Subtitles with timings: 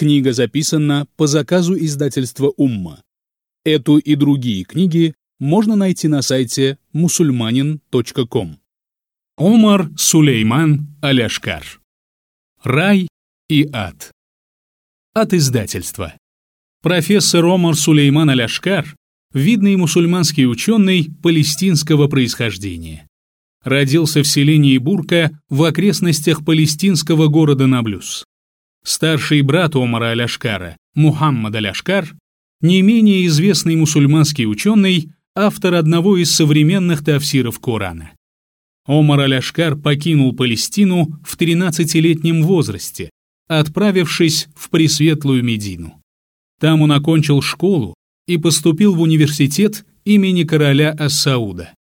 [0.00, 3.02] Книга записана по заказу издательства «Умма».
[3.66, 8.56] Эту и другие книги можно найти на сайте musulmanin.com.
[9.36, 11.82] Омар Сулейман Аляшкар.
[12.62, 13.08] Рай
[13.50, 14.10] и ад.
[15.12, 16.14] От издательства.
[16.82, 18.96] Профессор Омар Сулейман Аляшкар–
[19.34, 23.06] видный мусульманский ученый палестинского происхождения.
[23.62, 28.24] Родился в селении Бурка в окрестностях палестинского города Наблюс.
[28.84, 32.14] Старший брат Омара Аляшкара, Мухаммад Аляшкар,
[32.60, 38.12] не менее известный мусульманский ученый, автор одного из современных тафсиров Корана.
[38.86, 43.10] Омар Аляшкар покинул Палестину в 13-летнем возрасте,
[43.48, 46.00] отправившись в Пресветлую Медину.
[46.58, 47.94] Там он окончил школу
[48.26, 51.74] и поступил в университет имени короля Ассауда.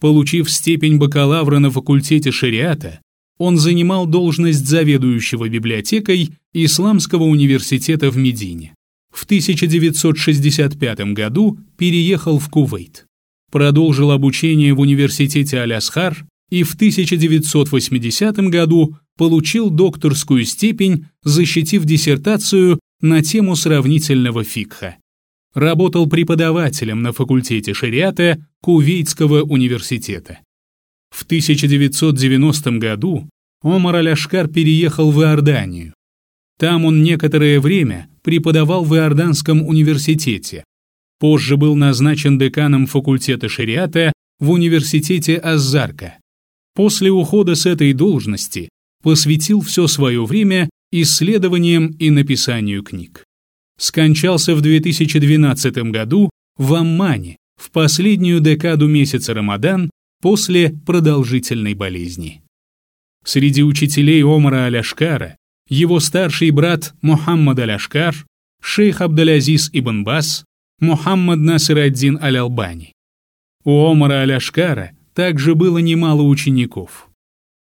[0.00, 3.00] Получив степень бакалавра на факультете шариата,
[3.42, 8.72] он занимал должность заведующего библиотекой Исламского университета в Медине.
[9.12, 13.06] В 1965 году переехал в Кувейт.
[13.50, 23.22] Продолжил обучение в университете Аль-Асхар и в 1980 году получил докторскую степень, защитив диссертацию на
[23.22, 24.98] тему сравнительного фикха.
[25.52, 30.38] Работал преподавателем на факультете шариата Кувейтского университета.
[31.12, 33.28] В 1990 году
[33.62, 35.92] Омар Аляшкар переехал в Иорданию.
[36.58, 40.64] Там он некоторое время преподавал в Иорданском университете.
[41.20, 46.18] Позже был назначен деканом факультета шариата в университете Аззарка.
[46.74, 48.70] После ухода с этой должности
[49.02, 53.24] посвятил все свое время исследованиям и написанию книг.
[53.78, 59.90] Скончался в 2012 году в Аммане в последнюю декаду месяца Рамадан
[60.22, 62.42] после продолжительной болезни.
[63.24, 65.36] Среди учителей Омара Аляшкара
[65.68, 68.14] его старший брат Мухаммад Аляшкар,
[68.60, 70.44] шейх Абдалязиз ибн Бас,
[70.80, 72.92] Мухаммад Насир ад-Дин Аль-Албани.
[73.64, 77.08] У Омара Аляшкара также было немало учеников.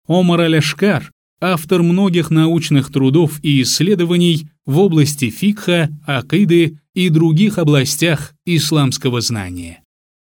[0.08, 1.12] Омар Аляшкар–
[1.42, 9.84] автор многих научных трудов и исследований в области фикха, акиды и других областях исламского знания.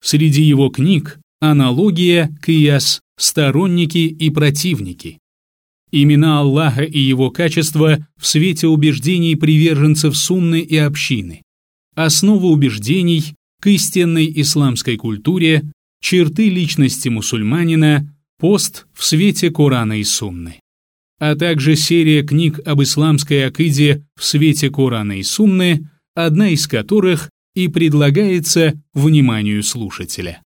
[0.02, 1.18] Среди его книг
[1.50, 5.18] аналогия, кияс, сторонники и противники.
[5.92, 11.42] Имена Аллаха и его качества в свете убеждений приверженцев сунны и общины.
[11.94, 20.60] Основа убеждений к истинной исламской культуре, черты личности мусульманина, пост в свете Корана и Сунны.
[21.20, 27.30] А также серия книг об исламской акиде в свете Корана и Сунны, одна из которых
[27.54, 30.42] и предлагается вниманию слушателя.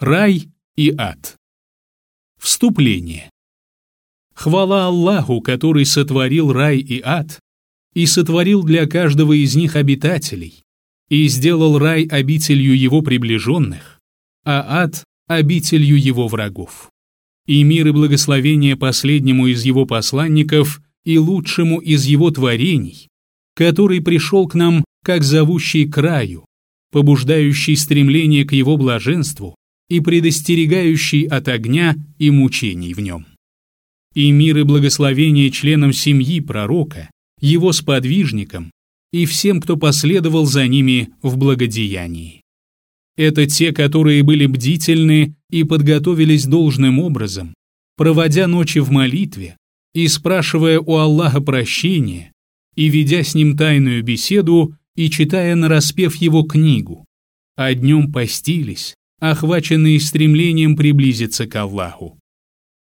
[0.00, 1.36] Рай и ад.
[2.40, 3.30] Вступление.
[4.34, 7.38] Хвала Аллаху, который сотворил рай и ад,
[7.94, 10.64] и сотворил для каждого из них обитателей,
[11.08, 14.00] и сделал рай обителью его приближенных,
[14.44, 16.90] а ад— обителью его врагов.
[17.46, 23.06] И мир и благословение последнему из его посланников и лучшему из его творений,
[23.54, 26.46] который пришел к нам как зовущий краю,
[26.90, 29.54] побуждающий стремление к его блаженству,
[29.88, 33.26] и предостерегающий от огня и мучений в нем.
[34.14, 38.70] И мир и благословение членам семьи пророка, его сподвижникам
[39.12, 42.42] и всем, кто последовал за ними в благодеянии.
[43.16, 47.54] Это те, которые были бдительны и подготовились должным образом,
[47.96, 49.56] проводя ночи в молитве
[49.94, 52.32] и спрашивая у Аллаха прощения,
[52.74, 57.04] и ведя с ним тайную беседу и читая нараспев его книгу,
[57.56, 62.18] а днем постились, охваченные стремлением приблизиться к Аллаху.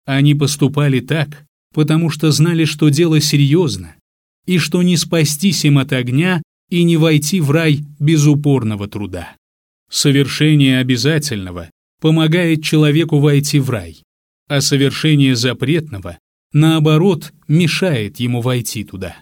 [0.07, 3.97] Они поступали так, потому что знали, что дело серьезно,
[4.47, 9.37] и что не спастись им от огня и не войти в рай без упорного труда.
[9.91, 11.71] Совершение обязательного
[12.01, 14.03] помогает человеку войти в рай,
[14.49, 16.19] а совершение запретного,
[16.53, 19.17] наоборот, мешает ему войти туда.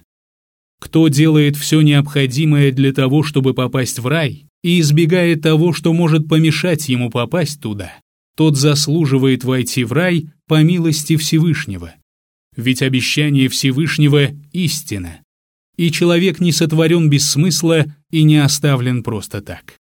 [0.80, 6.28] Кто делает все необходимое для того, чтобы попасть в рай, и избегает того, что может
[6.28, 7.92] помешать ему попасть туда,
[8.36, 11.94] тот заслуживает войти в рай по милости Всевышнего.
[12.56, 15.20] Ведь обещание Всевышнего– истина.
[15.76, 19.76] И человек не сотворен без смысла и не оставлен просто так.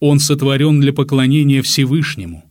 [0.00, 2.44] Он сотворен для поклонения Всевышнему.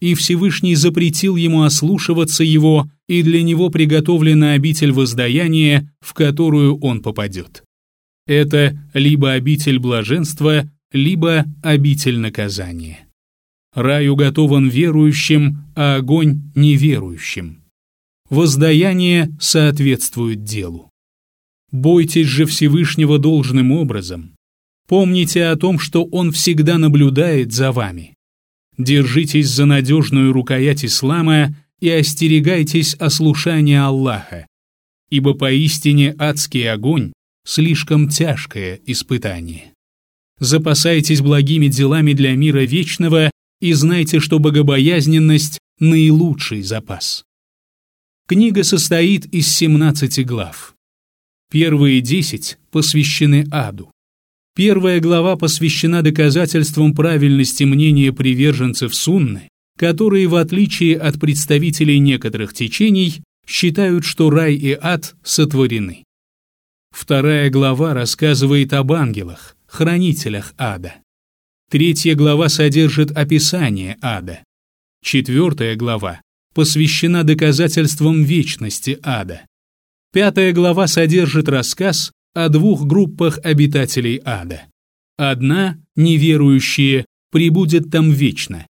[0.00, 7.02] И Всевышний запретил ему ослушиваться его, и для него приготовлена обитель воздаяния, в которую он
[7.02, 7.62] попадет.
[8.26, 13.06] Это либо обитель блаженства, либо обитель наказания.
[13.74, 17.62] Рай уготован верующим, а огонь неверующим.
[18.28, 20.90] Воздаяние соответствует делу.
[21.70, 24.34] Бойтесь же Всевышнего должным образом.
[24.88, 28.14] Помните о том, что Он всегда наблюдает за вами.
[28.76, 34.46] Держитесь за надежную рукоять ислама и остерегайтесь ослушания Аллаха,
[35.10, 37.12] ибо поистине адский огонь—
[37.44, 39.72] слишком тяжкое испытание.
[40.40, 47.24] Запасайтесь благими делами для мира вечного и знайте, что богобоязненность— наилучший запас.
[48.26, 50.74] Книга состоит из 17 глав.
[51.50, 53.90] Первые 10 посвящены аду.
[54.56, 63.22] Первая глава посвящена доказательствам правильности мнения приверженцев Сунны, которые, в отличие от представителей некоторых течений,
[63.46, 66.04] считают, что рай и ад сотворены.
[66.92, 70.96] Вторая глава рассказывает об ангелах, хранителях ада.
[71.70, 74.42] Третья глава содержит описание ада.
[75.02, 76.20] Четвертая глава
[76.54, 79.46] посвящена доказательствам вечности ада.
[80.12, 84.64] Пятая глава содержит рассказ о двух группах обитателей ада.
[85.16, 88.66] Одна, неверующие, прибудет там вечно,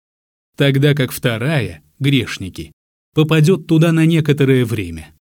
[0.57, 2.73] тогда как вторая, грешники,
[3.15, 5.15] попадет туда на некоторое время.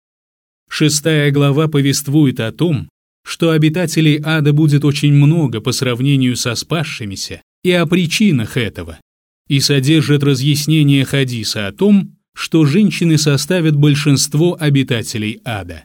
[0.69, 2.89] Шестая глава повествует о том,
[3.23, 8.99] что обитателей ада будет очень много по сравнению со спасшимися и о причинах этого,
[9.47, 15.83] и содержит разъяснение хадиса о том, что женщины составят большинство обитателей ада.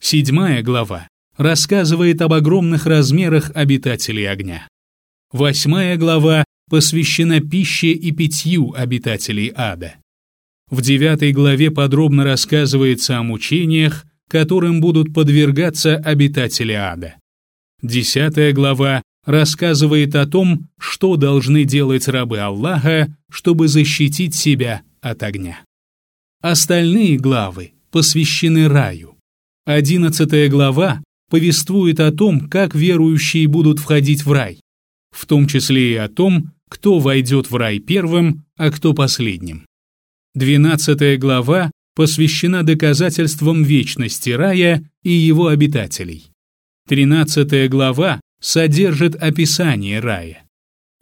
[0.00, 4.68] Седьмая глава рассказывает об огромных размерах обитателей огня.
[5.32, 9.96] Восьмая глава посвящена пище и питью обитателей ада.
[10.70, 17.16] В девятой главе подробно рассказывается о мучениях, которым будут подвергаться обитатели ада.
[17.82, 25.60] Десятая глава рассказывает о том, что должны делать рабы Аллаха, чтобы защитить себя от огня.
[26.40, 29.18] Остальные главы посвящены раю.
[29.66, 34.60] Одиннадцатая глава повествует о том, как верующие будут входить в рай,
[35.10, 39.66] в том числе и о том, кто войдет в рай первым, а кто последним.
[40.34, 46.30] Двенадцатая глава посвящена доказательствам вечности рая и его обитателей.
[46.88, 50.44] Тринадцатая глава содержит описание рая.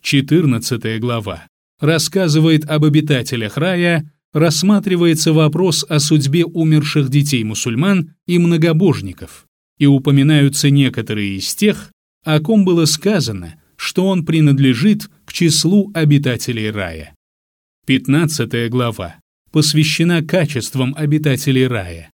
[0.02, 1.46] Четырнадцатая глава
[1.80, 9.46] рассказывает об обитателях рая рассматривается вопрос о судьбе умерших детей мусульман и многобожников,
[9.78, 11.90] и упоминаются некоторые из тех,
[12.24, 17.14] о ком было сказано, что он принадлежит к числу обитателей рая.
[17.86, 19.16] 15 глава
[19.52, 22.10] посвящена качествам обитателей рая.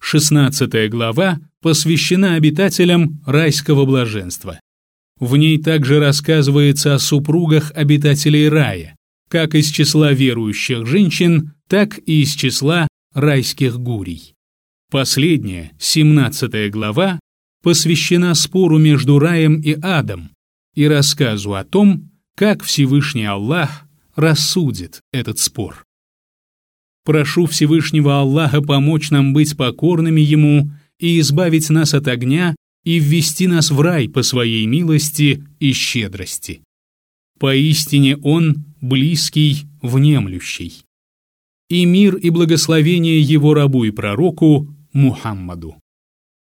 [0.00, 4.60] 16 глава посвящена обитателям райского блаженства.
[5.20, 8.96] В ней также рассказывается о супругах обитателей рая,
[9.28, 14.34] как из числа верующих женщин, так и из числа райских гурий.
[14.90, 17.20] Последняя, 17 глава,
[17.62, 20.30] посвящена спору между раем и адом
[20.74, 23.86] и рассказу о том, как Всевышний Аллах
[24.16, 25.84] рассудит этот спор.
[27.04, 32.54] Прошу Всевышнего Аллаха помочь нам быть покорными Ему и избавить нас от огня
[32.84, 36.62] и ввести нас в рай по своей милости и щедрости.
[37.38, 40.84] Поистине Он близкий, внемлющий.
[41.68, 45.76] И мир и благословение его рабу и пророку Мухаммаду.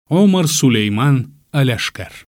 [0.09, 2.28] Омар Сулейман Аляшкар